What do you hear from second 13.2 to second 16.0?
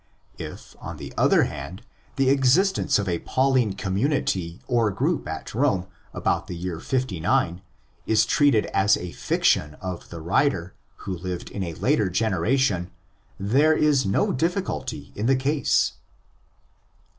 there is no difficulty in the case.